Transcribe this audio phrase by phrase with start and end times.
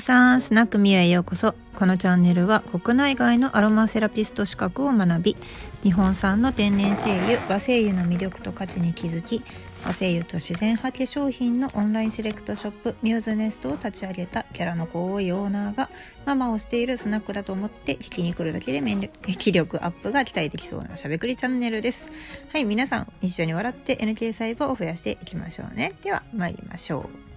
[0.00, 1.54] さんスナックミアへようこそ。
[1.78, 5.36] このチャンネルは国内外のアロマセラピスト資格を学び
[5.84, 9.44] 日本産の天然精油和精油の魅力と価値に気づき
[9.84, 15.88] 和精油と自然派化粧品のオンラインセレクトショップミューズネストを立ち上げたキャラの子多いオーナーが
[16.26, 18.82] ママをしているスナックだと思って聞きに来るだけで
[19.38, 22.10] 気力アップが期待できそうなしゃべくりチャンネルです。
[22.52, 25.92] はい皆さん一緒に笑って NK 細胞を増やしていきましょうね。
[26.02, 27.27] では参りましょう。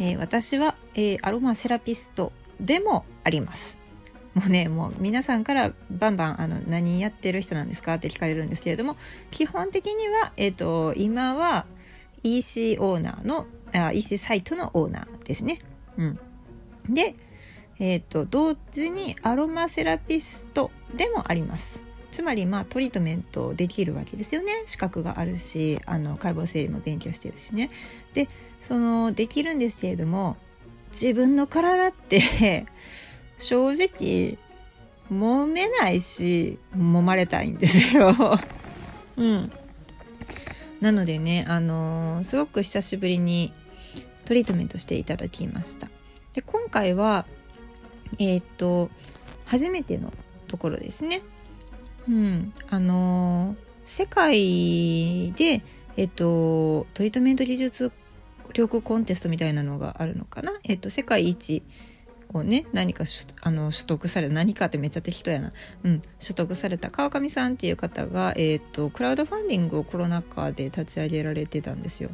[0.00, 3.78] えー、私は、えー、アロマセラピストでもあります。
[4.34, 8.96] もうね、もう皆さんからバンバンあの何やってる人なんですかって聞かれるんですけれども、
[9.30, 11.66] 基本的には、えっ、ー、と、今は
[12.22, 15.58] EC オーナーの、あ EC サイトのオーナーですね。
[15.98, 16.18] うん。
[16.88, 17.14] で、
[17.78, 21.82] えっ、ー、と、同時にアロマセラピストでもあります。
[22.10, 24.52] つまりまあトリートメントできるわけですよね。
[24.66, 27.70] 資格があるしあの解剖生理も勉強してるしね。
[28.14, 28.28] で
[28.60, 30.36] そのできるんですけれども
[30.90, 32.66] 自分の体って
[33.38, 34.38] 正直
[35.10, 38.14] 揉めないし揉まれたいんですよ。
[39.16, 39.52] うん。
[40.80, 43.52] なのでねあのー、すごく久しぶりに
[44.24, 45.88] トリートメントしていただきました。
[46.32, 47.26] で今回は
[48.18, 48.90] えっ、と
[49.44, 50.12] 初めての
[50.48, 51.22] ところですね。
[52.10, 53.54] うん、あの、
[53.86, 55.62] 世界で、
[55.96, 57.92] えっと、トリートメント技術
[58.52, 61.62] 力コンテストみたいなのがあるのかな、えっと、世界一
[62.32, 63.04] をね何か
[63.42, 65.52] あの取得された何かってめっちゃ適当やな、
[65.84, 72.10] うん、取得された川上さんっていう方が、えっと、クラウドファンディングをコロナ禍で立ち上げられてたんですよ。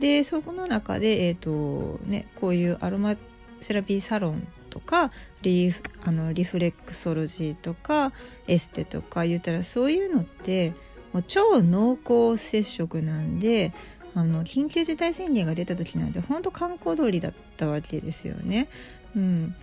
[0.00, 3.16] でそこの中で、えっとね、こういうアロマ
[3.60, 5.10] セラピーサロンとか
[5.42, 8.10] リあのリフレクソロジーとか
[8.48, 10.72] エステとか言ったらそういうのって
[11.12, 13.74] もう超濃厚接触なんで
[14.14, 18.68] あの緊急事態宣言が出た時なんて本当観光通りだったわけですよね。
[19.14, 19.54] うん、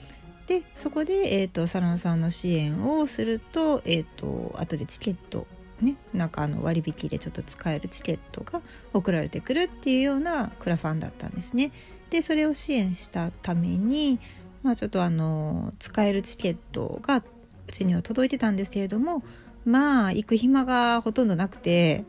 [0.46, 5.48] でそこで、えーと、サロンさんの支援をすると,、えーと、後でチケット
[5.82, 8.62] ね、なんかあの割引でちょっと使えるチケットが
[8.94, 11.72] 送られてくるっていうようなクラファンだったんですね。
[12.10, 14.20] でそれを支援したために
[14.64, 17.24] まあちょっとあの使えるチケットが
[17.68, 19.24] うちには届いてたんですけれども
[19.66, 22.06] まあ行く暇がほとんどなくて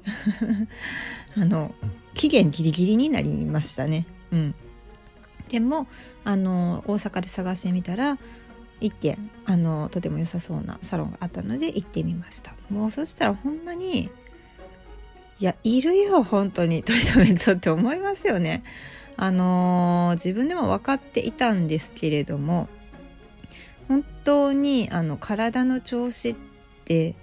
[1.37, 1.75] あの
[2.15, 4.07] 期限ギリギリになりましたね。
[4.33, 4.55] うん、
[5.49, 5.87] でも
[6.25, 8.19] あの大阪で探してみたら
[8.81, 12.55] 1軒あのとても良さそうなサロンがあったので行ってみました。
[12.71, 14.11] もうそしたらほんまに
[15.41, 16.83] いやいるよ本当に。
[16.83, 18.63] トリートメントって思いますよね。
[19.21, 22.69] あのー、自分でも分かっていたんですけれども
[23.87, 26.37] 本当にあの体の調子っ
[26.87, 27.15] て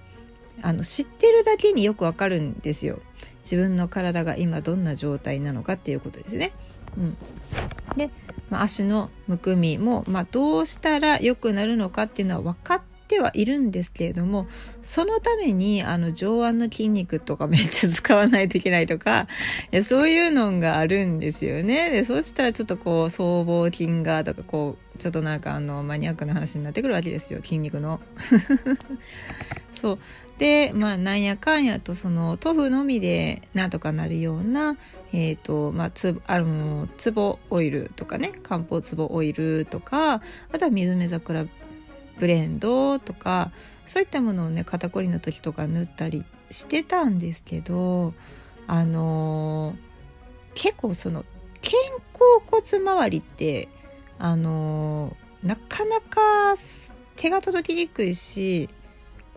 [0.62, 3.00] あの知ってるだけによくわかるんですよ
[3.42, 6.52] 自分の体が今どんな状態なのかっていうことですね。
[6.98, 7.18] うん、
[7.96, 8.12] で、
[8.50, 12.82] まあ、足のむくみも、まあ、どうしたら良くなるのかっていうのは分かっ
[13.18, 14.48] てはいるんですけれども
[14.82, 19.28] そのためにあの上腕の筋肉とかめっちゃ使わないといけないとか
[19.72, 21.90] いやそういうのがあるんですよね。
[21.90, 28.00] でそうしたらちょっとこう僧帽筋がとかこうちょっとなんかあのマニアックな話になってくるわけですよ筋肉の。
[29.74, 30.00] そう
[30.40, 34.76] でまあなんやかんやとその塗布のみでなんとかなるような
[35.14, 40.22] えっ、ー、とまあつあのつぼオイルとかね漢方つぼオイルとかあ
[40.58, 41.46] とは水目桜
[42.20, 43.52] ブレンドとか
[43.86, 48.14] そういったものをね肩こりの時とか塗ったりしてたんですけど
[48.68, 49.76] あのー、
[50.56, 51.24] 結構その
[51.62, 51.78] 肩
[52.14, 53.70] 甲骨周りって
[54.20, 56.20] あのー、なかなか
[57.16, 58.70] 手が届きにくいし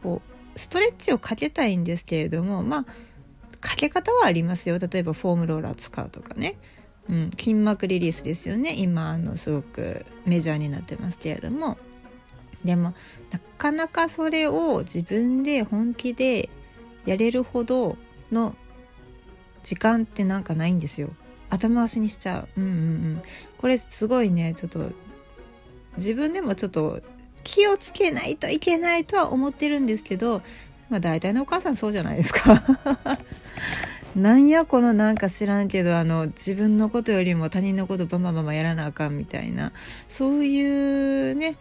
[0.03, 2.85] こうストレッチをかけたいんですけれどもまあ
[3.61, 4.79] かけ方はありますよ。
[4.79, 6.57] 例えばフォームローラー使うとかね、
[7.09, 8.75] うん、筋膜リリースですよね。
[8.75, 11.77] 今あのすごくメジャーになってますけれども。
[12.65, 12.95] でも
[13.31, 16.51] なかなかそれを自分で本気で
[17.07, 17.97] やれるほど
[18.31, 18.55] の
[19.63, 21.11] 時間ってなんかないんですよ。
[21.49, 22.61] 頭回しにしちゃう。
[22.61, 23.23] うんうんうん。
[23.59, 24.91] これすごいねちょっと
[25.97, 27.01] 自分でもちょっと
[27.43, 30.43] 気をつけないといけないとは思ってるんですけど
[30.89, 32.65] まあ大体のお母さんそうじゃないですか。
[34.17, 39.73] なんやこのなんか知らんけどあの自分のことよりも他人のことバンバンバンバンやらなあかんみたいな。
[40.09, 41.57] そういうね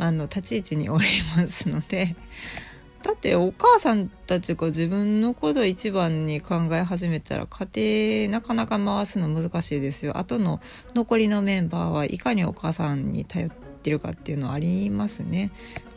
[0.00, 1.04] あの立ち位置におり
[1.36, 2.16] ますので
[3.04, 10.18] だってお母さんたちが自分のこと一番に考え始めたら家庭なかなか回すの難しいですよ。
[10.18, 10.60] あとの
[10.94, 15.50] 残りのメンバーはいかにお母さんに頼ってるかっていうのはありますね。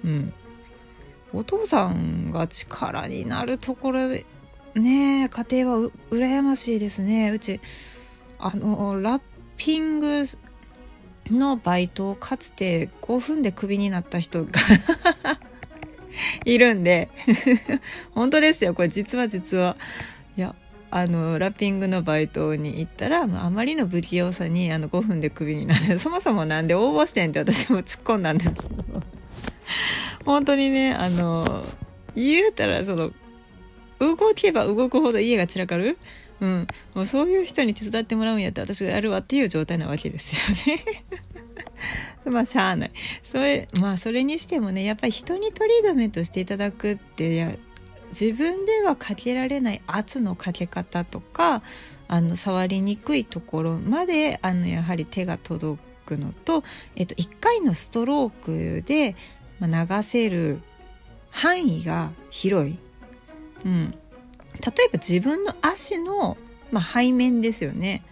[0.06, 0.34] うん。
[1.34, 4.26] お父さんが力になるところで
[4.76, 7.32] ね家庭は羨ましいですね。
[7.32, 7.60] うち
[8.40, 9.22] あのラッ
[9.58, 10.24] ピング
[11.30, 14.52] のバイトをかつて5分でクビになった人が
[16.46, 17.10] いるんで
[18.14, 18.74] 本当ですよ。
[18.74, 19.78] これ実は実は。
[20.38, 20.56] いや
[20.92, 28.84] あのラッピングのバイトに行ったら、まあ、あまりの不器用さにあの5分でクビになってそもそもなんで応募してんって私も突っ込んだんですけど。
[30.26, 31.66] 本当にねあの
[32.16, 33.12] 言うたらその
[34.00, 35.98] 動けば動くほど家が散らかる
[36.44, 40.84] うん、もうそういう人に手伝ってもらうんやったら私がやるわっていう状態なわけですよね。
[42.30, 42.92] まあしゃあない。
[43.24, 47.56] それまあそれにしてもねやっぱり人に取り留めとしていただくってや
[48.10, 51.64] 自分ではかけられない圧のかけ方とか
[52.10, 56.66] あの触りにくいところまであのやはり手が届くのと、
[56.98, 59.16] えっと、1回のストロークで、
[59.62, 60.60] 流せる
[61.30, 62.78] 範囲が広い、
[63.64, 63.96] うん、
[64.54, 66.38] 例えば自分の足の、
[66.72, 68.04] まあ、背面ですよね。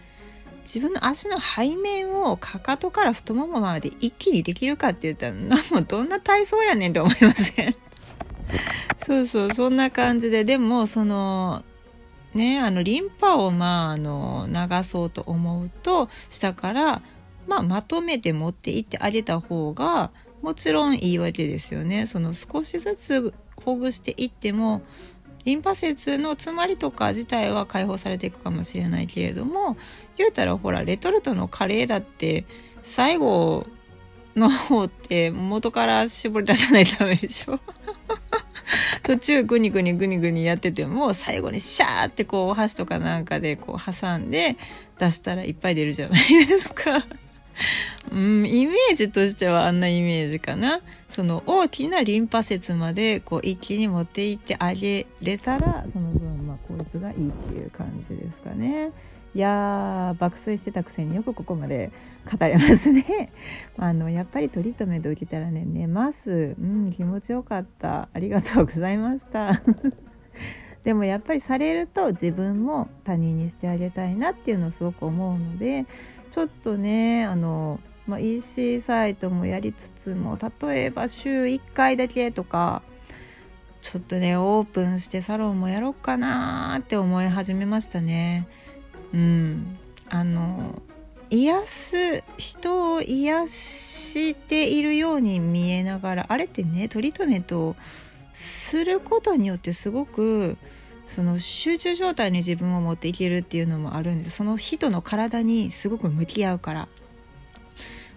[0.64, 5.32] 自分の足の背面をかかとから太ももまで一気にできるかって言ったら
[5.72, 7.74] もうどんな体操やねんって思いません？
[9.06, 10.44] そうそうそんな感じで。
[10.44, 11.64] でもその
[12.34, 17.02] ねあのリンパをまああの流そうと思うと下から、
[17.48, 20.12] まあ、まとめて持っていってあげた方が
[20.42, 22.06] もちろんいいわけですよね。
[22.06, 24.82] その少しずつほぐしていっても
[25.44, 29.76] リンパ節の詰まりとか自体は解放されていくかもしれないけれども
[30.16, 32.44] 言うたらほらレトルトのカレーだって
[32.82, 33.66] 最後
[34.36, 37.60] の方って元から絞り出さないとダメでしょ。
[39.02, 44.56] 途中グニグニグニグニやってても最後にシャーってこうお箸とかなんかでこう挟んで
[44.98, 47.04] 出したらいっぱい出るじゃないですか。
[48.10, 50.80] うん、イメージとしてはあんなイメージかな。
[51.10, 58.90] その大きなリンパ節までこう一気に持っていってあげれたら、その分、まあ、効率がいいっていう感じですかね。
[59.34, 61.90] いやー、爆睡してたくせによくここまで
[62.30, 63.32] 語れますね。
[63.78, 66.54] あの、やっぱりトリートメント受けたらね、寝ます。
[66.60, 68.08] うん、気持ちよかった。
[68.12, 69.62] ありがとうございました。
[70.84, 75.86] でもやっぱりされると自分も他人にしてあげたいなっていうのをすごく思うので
[76.32, 82.82] ちょっとねあの、まあ、EC サイトもやりつつも例えば週1回だけとか
[83.82, 88.48] ちょっとねオープンしてサロンもやろうかなって思い始めましたね。
[89.12, 89.78] うん。
[90.08, 90.82] あの
[91.30, 97.76] 癒す人を癒しているように見えながらあれってねトリートメントを
[98.34, 100.58] することによってすごく
[101.14, 106.88] その集中状態に自分を持っていけるっていうのもあるんですその人の体にすごく向き合うから。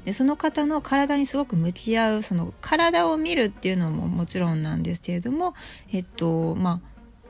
[0.05, 5.55] でその方の体にすごく向き合うその体を見るっていうのももちろんなんですけれども
[5.91, 6.81] えっとまあ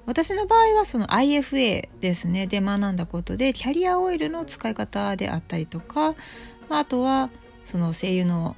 [0.05, 2.47] 私の場合はその IFA ですね。
[2.47, 6.15] で学んだことでキャリアオイルの使い方であったりとか、
[6.67, 7.29] まあ、あとは
[7.63, 8.57] その声優の、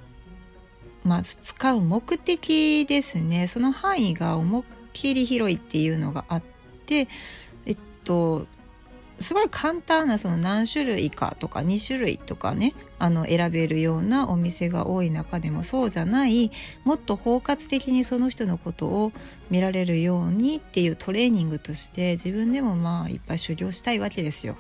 [1.04, 3.46] まあ、使う目的ですね。
[3.46, 4.64] その範囲が思いっ
[4.94, 6.57] きり広いっていうのがあって
[6.88, 7.08] で
[7.66, 8.48] えっと
[9.20, 16.52] すごい簡単なその何種類かとか2種類とかねあの選べるようなお店が多い中でもそうじゃない
[16.84, 19.12] もっと包括的にその人のことを
[19.50, 24.56] 見られるようにっていうトレーニングとして自分でもまあいっぱい修行したいわけですよ。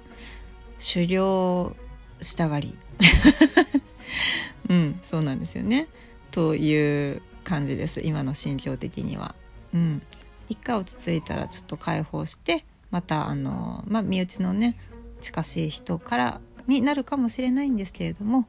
[0.79, 1.75] 修行
[2.21, 2.75] したがり。
[4.69, 5.87] うんそうなんですよね。
[6.31, 9.35] という感じです今の心境的には。
[9.73, 10.01] うん、
[10.49, 14.77] 一回落ち着いたらちょっと解放してまたあの、まあ、身内のね
[15.19, 18.47] 近しい人からになるかもしれないんですけれども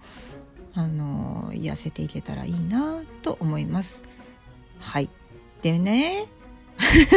[0.75, 4.05] あの癒せていけたらいいなと思います。
[4.79, 5.09] はい。
[5.63, 6.27] でね。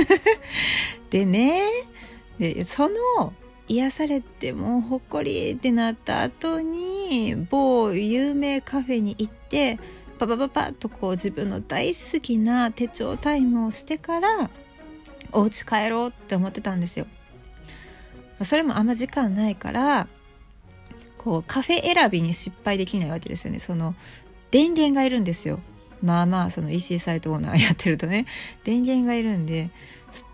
[1.11, 1.61] でね。
[2.39, 3.33] でその
[3.67, 9.79] 癒されてもうほっこりってなった後に某有名カフェに行って
[10.17, 14.50] パパパパッとこう自分の大好きな手帳タイムをしてから
[15.31, 17.07] お家帰ろうって思ってたんですよ。
[18.43, 20.07] それもあんま時間ないから
[21.17, 23.59] こうカフェ選びに失敗できないわけですよね。
[23.59, 23.95] その
[24.50, 25.59] 電源がいるんですよ。
[26.01, 28.25] まあまあその EC サイトオーナーやってるとね
[28.63, 29.69] 電源がいるんで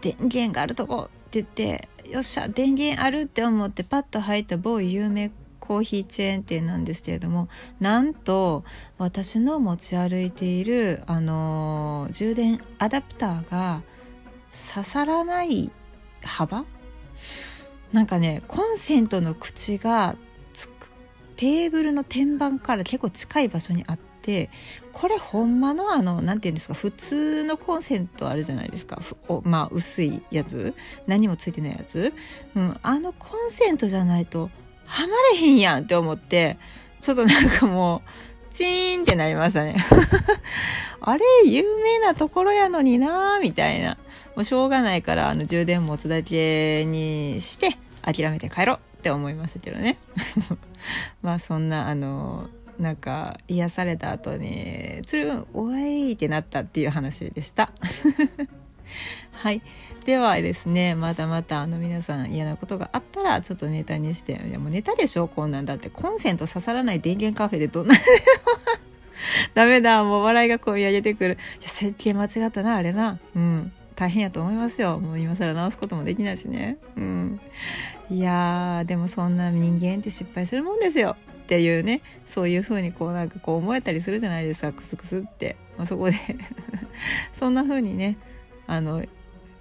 [0.01, 7.49] 電源があるとこって言ってよっしゃ電源あるって思ってパッと入った某有名コーヒーチェーン店なんですけれども
[7.81, 8.63] なんと
[8.97, 13.81] 私の持ち歩いているあのー、充電アダプターが
[14.73, 15.71] 刺さらない
[16.23, 16.65] 幅？
[17.93, 20.15] なんかねコンセントの口が
[20.53, 20.89] つく
[21.35, 24.49] テーブルの天板から結構近い場所にあって
[24.91, 28.99] これほんまのあの何て言うんですか普通のコンセントあるじゃないですか。
[29.43, 30.73] まあ薄いやつ。
[31.05, 32.13] 何もついてないやつ、
[32.55, 34.49] うん、あのコンセントじゃないと
[34.85, 36.57] はまれへんやんって思って
[36.99, 38.09] ちょっとなんかもう
[38.57, 39.77] チーンってなりましたね。
[40.99, 43.99] あれ、有名なところやのになみたいな。
[44.35, 49.99] もうしょうがないから、あの、充電持つだけにして、諦めて帰ろうって思いましたけどね。
[51.21, 52.49] まあ、そんな、あの、
[52.79, 57.71] なんか、癒された後に、つるん、おいってなったっていう話でした。
[59.31, 59.61] はい。
[60.05, 67.95] ではですね、またまたあの皆さん嫌なことがあったらちょっとネタにして、いやもうネタでしょこんなんだってコンセント刺さらない電源カフェでどんな
[69.53, 71.33] ダメだ、もう笑いがこみ上げてくる。
[71.59, 73.19] いや、設計間違ったな、あれな。
[73.35, 73.71] うん。
[73.95, 74.99] 大変やと思いますよ。
[74.99, 76.77] もう今更直すこともできないしね。
[76.95, 77.41] うん。
[78.11, 81.15] いやー、でもそんな人間って失敗するもんですよ。
[81.43, 85.57] っていうね、そういう風にこうなんかこう思えたりするじゃないですか、クスクスって。
[85.77, 86.17] まあ、そこで
[87.33, 88.17] そんな風にね、
[88.67, 89.03] あの、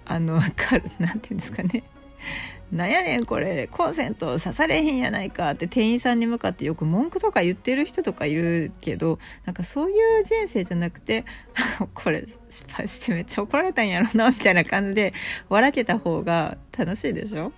[0.05, 1.83] あの、かる、 なんて言うんですかね。
[2.71, 11.23] なんやねんこれコンセント刺されへんやないかって店員さんに向かってよく文句とか言ってる人とかいるけどなんかそういう人生じゃなくて
[11.93, 15.13] これ失敗してめっちゃ怒られたんやろなみたいな感じで
[15.47, 17.53] 笑けた方が楽しいでしょ？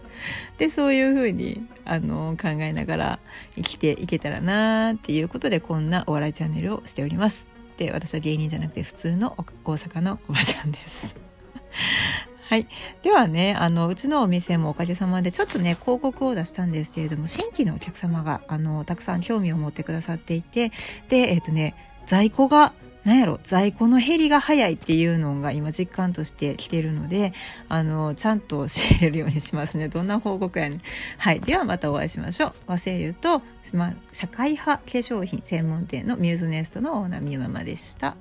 [0.56, 3.18] でそういう風にあの考えながら
[3.56, 7.55] 生きていけたらなーっていうことでこんなお笑いチャンネルをしております。
[7.76, 11.14] で私は芸人じゃなくて普通の大阪のおばちゃんです。
[12.48, 12.68] はい。
[13.02, 20.70] ではね、あの、うちのお店もおかげさまで、ちょっとね、広告を出したんですけれども、新規のお客様が、あの、たくさん興味を持ってくださっていて、
[21.08, 21.74] で、えっ、ー、とね、
[22.06, 22.72] 在庫が、
[23.06, 27.32] なんやろ、在庫の減りが早いっていうのが今実感としてきてるので、
[27.68, 29.86] あの、ちゃんと仕入れるようにしますね。
[29.88, 30.80] どんな報告やねん。
[31.16, 31.38] はい。
[31.38, 32.54] ではまたお会いしましょう。
[32.66, 33.42] 和製油と、
[34.12, 38.16] 社会派化粧品専門店のミューズネストのオーナー、みゆママでした。